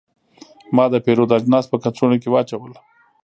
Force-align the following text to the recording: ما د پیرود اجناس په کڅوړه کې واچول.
ما 0.75 0.85
د 0.93 0.95
پیرود 1.05 1.31
اجناس 1.37 1.65
په 1.71 1.77
کڅوړه 1.83 2.17
کې 2.21 2.29
واچول. 2.31 2.73